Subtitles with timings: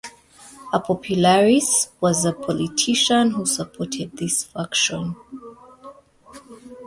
[0.73, 5.15] A popularis was a politician who supported this faction.